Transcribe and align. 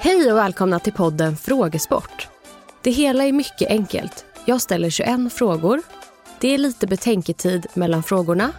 Hej 0.00 0.32
och 0.32 0.38
välkomna 0.38 0.78
till 0.80 0.92
podden 0.92 1.36
Frågesport. 1.36 2.28
Det 2.82 2.90
hela 2.90 3.24
är 3.24 3.32
mycket 3.32 3.70
enkelt. 3.70 4.24
Jag 4.44 4.60
ställer 4.60 4.90
21 4.90 5.32
frågor. 5.32 5.82
Det 6.40 6.54
är 6.54 6.58
lite 6.58 6.86
betänketid 6.86 7.66
mellan 7.74 8.02
frågorna. 8.02 8.52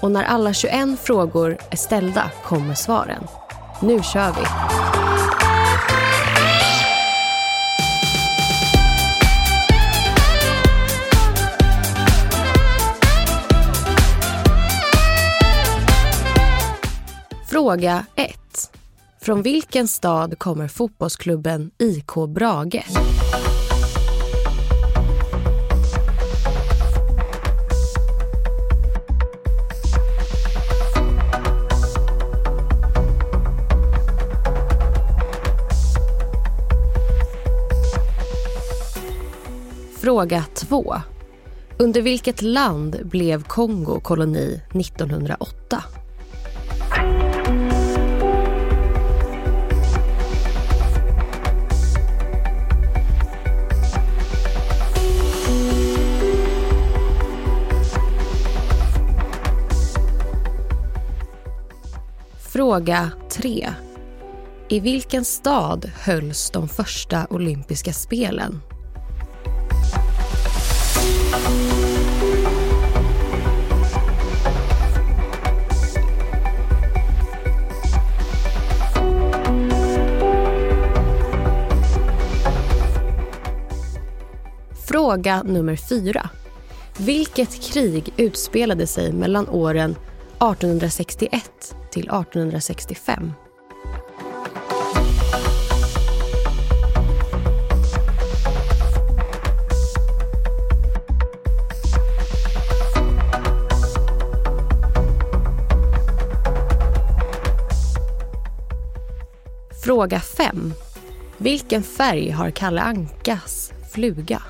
Och 0.00 0.10
när 0.10 0.24
alla 0.24 0.52
21 0.52 1.00
frågor 1.00 1.58
är 1.70 1.76
ställda 1.76 2.30
kommer 2.44 2.74
svaren. 2.74 3.26
Nu 3.82 4.02
kör 4.02 4.32
vi! 4.32 4.46
Fråga 17.46 18.06
1. 18.14 18.39
Från 19.22 19.42
vilken 19.42 19.88
stad 19.88 20.38
kommer 20.38 20.68
fotbollsklubben 20.68 21.70
IK 21.78 22.14
Brage? 22.28 22.84
Fråga 40.00 40.44
2. 40.54 40.94
Under 41.78 42.02
vilket 42.02 42.42
land 42.42 43.00
blev 43.04 43.42
Kongo 43.42 44.00
koloni 44.00 44.62
1908? 44.74 45.84
Fråga 62.70 63.10
3. 63.30 63.74
I 64.68 64.80
vilken 64.80 65.24
stad 65.24 65.90
hölls 66.00 66.50
de 66.50 66.68
första 66.68 67.26
olympiska 67.30 67.92
spelen? 67.92 68.60
Fråga 84.88 85.42
nummer 85.42 85.76
4. 85.76 86.30
Vilket 86.98 87.62
krig 87.62 88.12
utspelade 88.16 88.86
sig 88.86 89.12
mellan 89.12 89.48
åren 89.48 89.90
1861 89.90 91.74
till 91.90 92.02
1865? 92.02 93.32
Fråga 109.84 110.20
5. 110.20 110.72
Vilken 111.36 111.82
färg 111.82 112.30
har 112.30 112.50
Kalle 112.50 112.80
Ankas 112.80 113.72
fluga? 113.92 114.42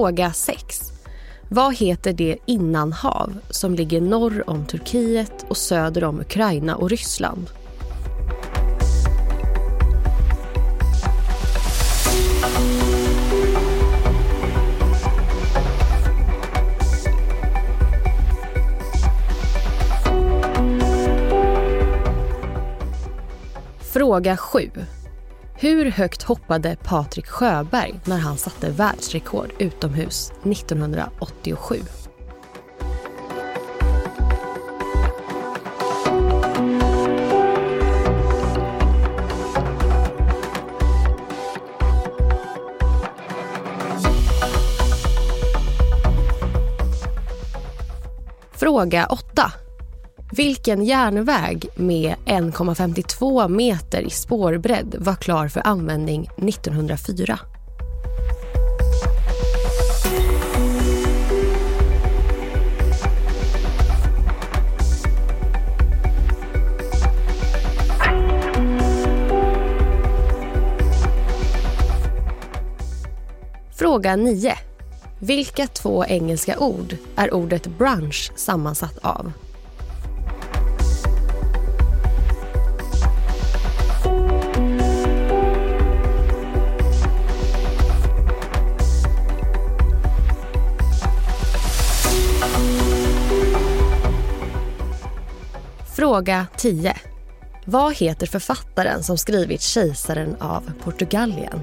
Fråga 0.00 0.32
6. 0.32 0.92
Vad 1.48 1.76
heter 1.76 2.12
det 2.12 2.36
innanhav 2.46 3.40
som 3.50 3.74
ligger 3.74 4.00
norr 4.00 4.50
om 4.50 4.66
Turkiet 4.66 5.44
och 5.48 5.56
söder 5.56 6.04
om 6.04 6.20
Ukraina 6.20 6.76
och 6.76 6.90
Ryssland? 6.90 7.50
Fråga 23.92 24.36
7. 24.36 24.70
Hur 25.62 25.90
högt 25.90 26.22
hoppade 26.22 26.76
Patrik 26.84 27.26
Sjöberg 27.26 28.00
när 28.04 28.18
han 28.18 28.36
satte 28.36 28.70
världsrekord 28.70 29.52
utomhus 29.58 30.32
1987? 30.44 31.76
Fråga 48.52 49.06
8. 49.06 49.52
Vilken 50.32 50.84
järnväg 50.84 51.68
med 51.74 52.14
1,52 52.26 53.48
meter 53.48 54.02
i 54.02 54.10
spårbredd 54.10 54.94
var 54.98 55.14
klar 55.14 55.48
för 55.48 55.66
användning 55.66 56.30
1904? 56.36 57.38
Fråga 73.74 74.16
9. 74.16 74.54
Vilka 75.18 75.66
två 75.66 76.04
engelska 76.04 76.58
ord 76.58 76.96
är 77.16 77.34
ordet 77.34 77.66
brunch 77.66 78.32
sammansatt 78.36 78.98
av? 78.98 79.32
Fråga 96.20 96.46
10. 96.56 96.96
Vad 97.64 97.96
heter 97.96 98.26
författaren 98.26 99.02
som 99.02 99.18
skrivit 99.18 99.60
Kejsaren 99.62 100.36
av 100.40 100.72
Portugalien? 100.84 101.60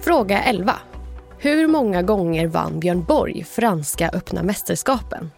Fråga 0.00 0.42
11. 0.42 0.74
Hur 1.38 1.66
många 1.66 2.02
gånger 2.02 2.46
vann 2.46 2.80
Björn 2.80 3.04
Borg 3.04 3.44
franska 3.44 4.10
öppna 4.14 4.42
mästerskapen? 4.42 5.30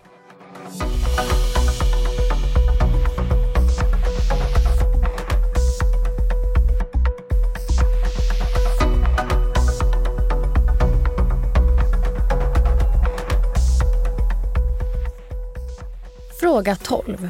Fråga 16.56 16.76
12. 16.76 17.28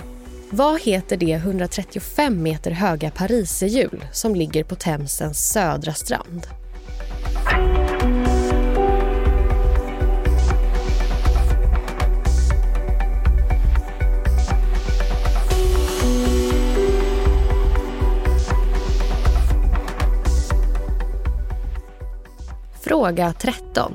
Vad 0.51 0.81
heter 0.81 1.17
det 1.17 1.33
135 1.33 2.43
meter 2.43 2.71
höga 2.71 3.11
pariserhjul 3.11 4.05
som 4.13 4.35
ligger 4.35 4.65
på 4.65 4.75
Themsens 4.75 5.49
södra 5.49 5.93
strand? 5.93 6.47
Fråga 22.81 23.33
13. 23.39 23.93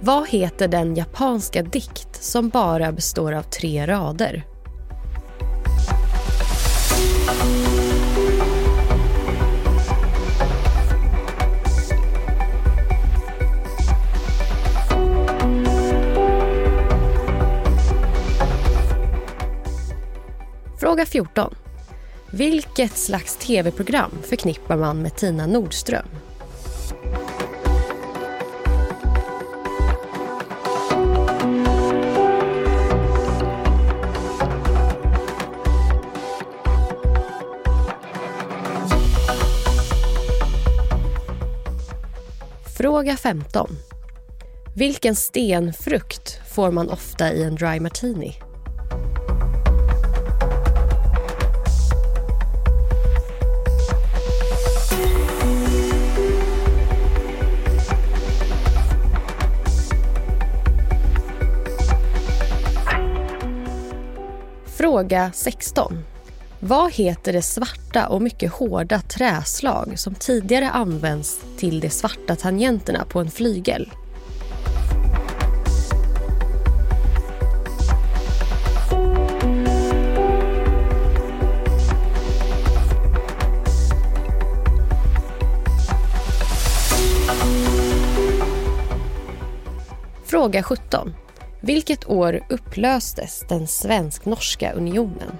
Vad 0.00 0.28
heter 0.28 0.68
den 0.68 0.94
japanska 0.94 1.62
dikt 1.62 2.22
som 2.24 2.48
bara 2.48 2.92
består 2.92 3.32
av 3.32 3.42
tre 3.42 3.86
rader? 3.86 4.55
Fråga 20.96 21.06
14. 21.06 21.54
Vilket 22.30 22.96
slags 22.96 23.36
tv-program 23.36 24.10
förknippar 24.22 24.76
man 24.76 25.02
med 25.02 25.16
Tina 25.16 25.46
Nordström? 25.46 26.06
Fråga 42.76 43.16
15. 43.16 43.76
Vilken 44.76 45.16
stenfrukt 45.16 46.40
får 46.54 46.70
man 46.70 46.90
ofta 46.90 47.32
i 47.32 47.42
en 47.42 47.54
dry 47.54 47.80
martini? 47.80 48.45
Fråga 64.96 65.32
16. 65.34 66.04
Vad 66.60 66.92
heter 66.92 67.32
det 67.32 67.42
svarta 67.42 68.08
och 68.08 68.22
mycket 68.22 68.52
hårda 68.52 69.00
träslag 69.00 69.98
som 69.98 70.14
tidigare 70.14 70.70
används 70.70 71.40
till 71.58 71.80
de 71.80 71.90
svarta 71.90 72.36
tangenterna 72.36 73.04
på 73.04 73.20
en 73.20 73.30
flygel? 73.30 73.90
Fråga 90.24 90.62
17. 90.62 91.14
Vilket 91.60 92.08
år 92.08 92.40
upplöstes 92.48 93.44
den 93.48 93.66
svensk-norska 93.66 94.72
unionen? 94.72 95.36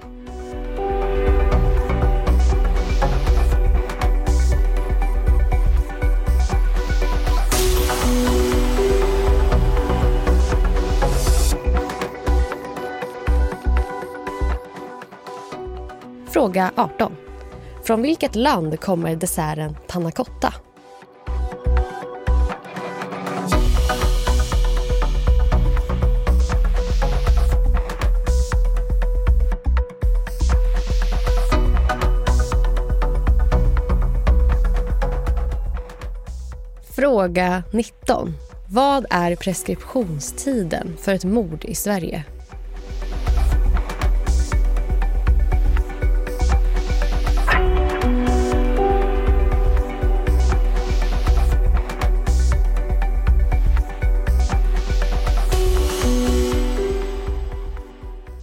Fråga 16.29 16.71
18. 16.75 17.17
Från 17.83 18.01
vilket 18.01 18.35
land 18.35 18.79
kommer 18.79 19.15
desserten 19.15 19.75
panna 19.87 20.11
Fråga 36.97 37.63
19. 37.71 38.33
Vad 38.69 39.05
är 39.09 39.35
preskriptionstiden 39.35 40.97
för 40.97 41.13
ett 41.13 41.23
mord 41.23 41.65
i 41.65 41.75
Sverige? 41.75 42.23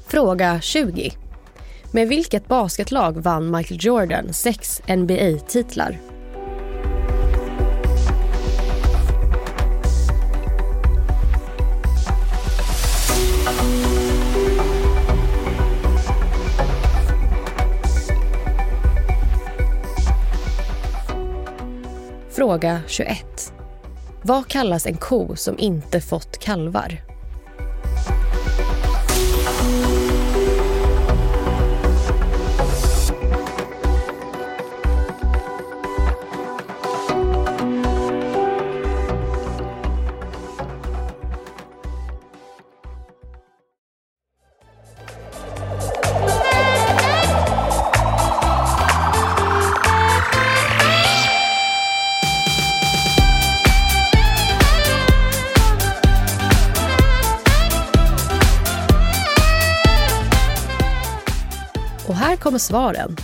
Fråga 0.07 0.61
20. 0.61 1.13
Med 1.93 2.09
vilket 2.09 2.49
basketlag 2.49 3.13
vann 3.13 3.57
Michael 3.57 3.85
Jordan 3.85 4.33
sex 4.33 4.83
NBA-titlar? 4.89 6.14
Fråga 22.45 22.81
21. 22.87 23.53
Vad 24.23 24.49
kallas 24.49 24.87
en 24.87 24.97
ko 24.97 25.37
som 25.37 25.59
inte 25.59 26.01
fått 26.01 26.39
kalvar? 26.39 27.04
Och 62.09 62.15
här 62.15 62.37
kommer 62.37 62.59
svaren. 62.59 63.17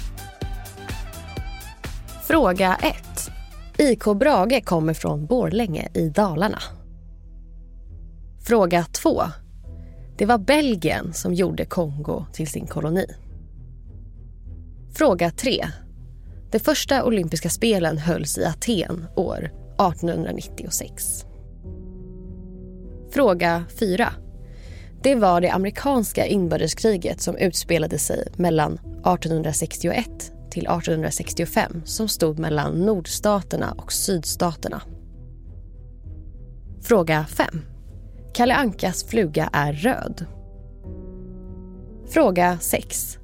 Fråga 2.27 2.79
1. 2.83 3.31
IK 3.79 4.05
Brage 4.05 4.65
kommer 4.65 4.95
från 4.95 5.27
Borlänge 5.27 5.89
i 5.95 6.09
Dalarna. 6.09 6.59
Fråga 8.41 8.85
2. 8.85 9.23
Det 10.19 10.27
var 10.27 10.39
Belgien 10.39 11.13
som 11.13 11.35
gjorde 11.35 11.65
Kongo 11.65 12.27
till 12.33 12.49
sin 12.49 12.67
koloni. 12.67 13.07
Fråga 14.95 15.31
3. 15.31 15.67
De 16.51 16.59
första 16.59 17.05
olympiska 17.05 17.51
spelen 17.51 17.99
hölls 17.99 18.39
i 18.39 18.45
Aten 18.45 19.07
år 19.17 19.51
1896. 19.79 21.25
Fråga 23.13 23.65
4. 23.81 24.13
Det 25.03 25.15
var 25.15 25.41
det 25.41 25.51
amerikanska 25.51 26.27
inbördeskriget 26.27 27.21
som 27.21 27.37
utspelade 27.37 27.99
sig 27.99 28.29
mellan 28.37 28.73
1861 28.73 30.07
till 30.51 30.67
1865 30.67 31.83
som 31.85 32.09
stod 32.09 32.39
mellan 32.39 32.87
nordstaterna 32.87 33.75
och 33.79 33.93
sydstaterna. 33.93 34.83
Fråga 36.83 37.27
5. 37.29 37.47
Kalle 38.35 38.55
Ankas 38.55 39.05
fluga 39.05 39.51
är 39.53 39.73
röd. 39.73 40.27
Fråga 42.09 42.59
6. 42.61 43.19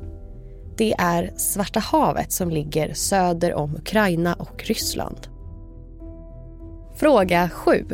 Det 0.76 0.95
är 0.99 1.33
Svarta 1.37 1.80
havet 1.80 2.33
som 2.33 2.50
ligger 2.50 2.95
söder 2.95 3.54
om 3.54 3.76
Ukraina 3.76 4.35
och 4.35 4.64
Ryssland. 4.64 5.28
Fråga 6.95 7.49
7. 7.49 7.87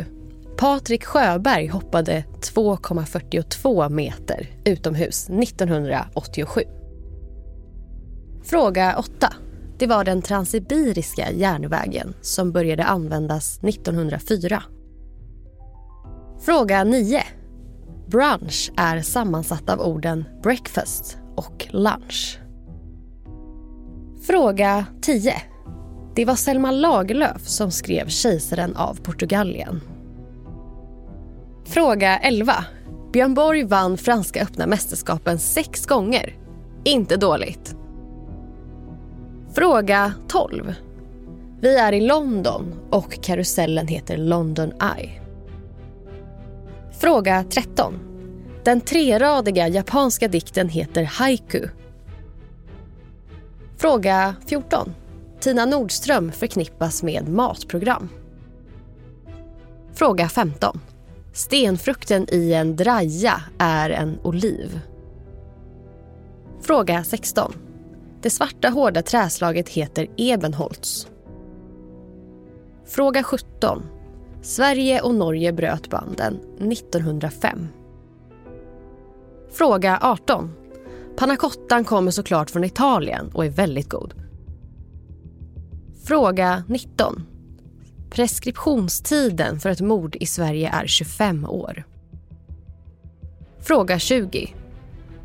Patrik 0.63 1.05
Sjöberg 1.05 1.67
hoppade 1.67 2.25
2,42 2.41 3.91
meter 3.91 4.51
utomhus 4.65 5.31
1987. 5.31 6.61
Fråga 8.45 8.97
8. 8.99 9.35
Det 9.79 9.87
var 9.87 10.05
den 10.05 10.23
transsibiriska 10.23 11.31
järnvägen 11.31 12.15
som 12.21 12.53
började 12.53 12.85
användas 12.85 13.59
1904. 13.65 14.63
Fråga 16.41 16.85
9. 16.85 17.23
Brunch 18.07 18.73
är 18.77 19.01
sammansatt 19.01 19.71
av 19.71 19.81
orden 19.81 20.25
breakfast 20.43 21.19
och 21.37 21.69
lunch. 21.71 22.39
Fråga 24.27 24.87
10. 25.03 25.35
Det 26.15 26.25
var 26.25 26.37
Selma 26.37 26.71
Lagerlöf 26.71 27.47
som 27.47 27.71
skrev 27.71 28.09
Kejsaren 28.09 28.77
av 28.77 28.95
Portugalien. 28.95 29.81
Fråga 31.73 32.19
11. 32.19 32.65
Björn 33.13 33.35
Borg 33.35 33.65
vann 33.65 33.99
Franska 33.99 34.43
öppna 34.43 34.67
mästerskapen 34.67 35.39
sex 35.39 35.87
gånger. 35.87 36.37
Inte 36.85 37.17
dåligt. 37.17 37.77
Fråga 39.55 40.13
12. 40.29 40.75
Vi 41.61 41.77
är 41.77 41.93
i 41.93 42.01
London 42.01 42.75
och 42.91 43.23
karusellen 43.23 43.87
heter 43.87 44.17
London 44.17 44.73
Eye. 44.99 45.21
Fråga 47.01 47.45
13. 47.51 47.95
Den 48.65 48.81
treradiga 48.81 49.69
japanska 49.69 50.29
dikten 50.29 50.69
heter 50.69 51.03
haiku. 51.03 51.69
Fråga 53.77 54.35
14. 54.47 54.95
Tina 55.41 55.67
Nordström 55.67 56.33
förknippas 56.33 57.03
med 57.03 57.29
matprogram. 57.29 58.09
Fråga 59.95 60.29
15. 60.29 60.81
Stenfrukten 61.33 62.27
i 62.35 62.53
en 62.53 62.77
draja 62.77 63.43
är 63.59 63.91
en 63.91 64.19
oliv. 64.23 64.81
Fråga 66.61 67.05
16. 67.05 67.53
Det 68.23 68.31
svarta 68.31 68.69
hårda 68.69 69.03
träslaget 69.03 69.69
heter 69.69 70.07
ebenholts. 70.17 71.09
Fråga 72.87 73.23
17. 73.23 73.83
Sverige 74.43 75.01
och 75.01 75.15
Norge 75.15 75.53
bröt 75.53 75.91
banden 75.91 76.39
1905. 76.59 77.69
Fråga 79.53 79.99
18. 80.03 80.53
Pannacottan 81.17 81.85
kommer 81.85 82.11
såklart 82.11 82.51
från 82.51 82.65
Italien 82.65 83.31
och 83.35 83.45
är 83.45 83.51
väldigt 83.51 83.89
god. 83.89 84.15
Fråga 86.05 86.65
19. 86.69 87.27
Preskriptionstiden 88.13 89.61
för 89.61 89.71
ett 89.71 89.81
mord 89.81 90.17
i 90.17 90.27
Sverige 90.27 90.71
är 90.71 90.87
25 90.87 91.45
år. 91.45 91.85
Fråga 93.61 93.99
20. 93.99 94.55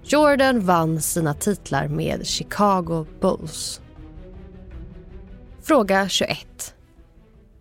Jordan 0.04 0.60
vann 0.60 1.02
sina 1.02 1.34
titlar 1.34 1.88
med 1.88 2.28
Chicago 2.28 3.06
Bulls. 3.22 3.82
Fråga 5.64 6.10
21. 6.10 6.74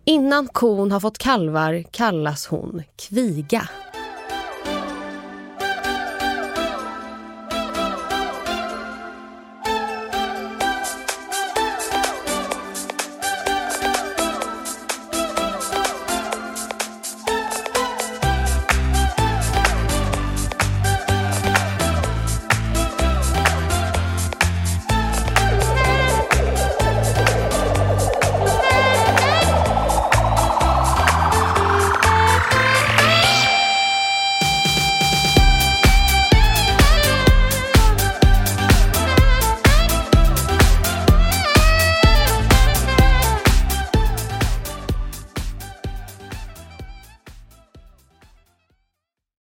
Innan 0.05 0.47
kon 0.47 0.91
har 0.91 0.99
fått 0.99 1.17
kalvar 1.17 1.83
kallas 1.91 2.47
hon 2.47 2.83
kviga. 2.95 3.69